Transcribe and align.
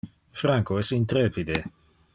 Franco 0.43 0.79
es 0.79 0.91
intrepide. 0.97 1.63